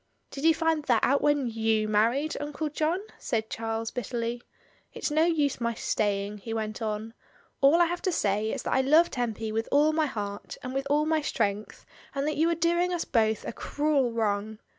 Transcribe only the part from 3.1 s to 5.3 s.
said Charles bitterly. "It's no